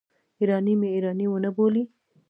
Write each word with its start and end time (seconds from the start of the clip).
ایراني 0.39 0.73
مې 0.79 0.87
ایراني 0.95 1.25
ونه 1.29 1.49
بولي. 1.55 1.83